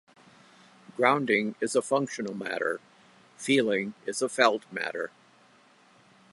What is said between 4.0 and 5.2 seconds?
is a felt matter.